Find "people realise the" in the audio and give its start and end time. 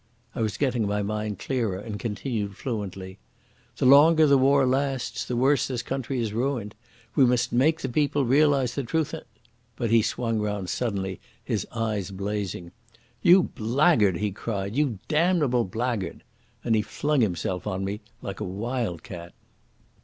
7.87-8.81